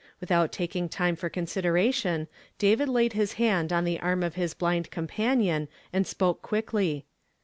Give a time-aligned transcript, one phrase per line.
[0.19, 4.55] Without taking time for con sideration, David laid his hand on the arm of his
[4.55, 7.05] blind companion and spoke quickly.